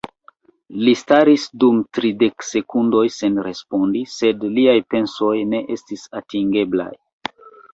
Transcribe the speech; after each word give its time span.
Li 0.85 0.93
staris 1.01 1.43
dum 1.63 1.81
tridek 1.97 2.47
sekundoj 2.47 3.03
sen 3.17 3.37
respondi, 3.49 4.01
sed 4.15 4.49
liaj 4.57 4.77
pensoj 4.95 5.35
ne 5.53 5.63
estis 5.77 6.09
atingeblaj. 6.23 6.91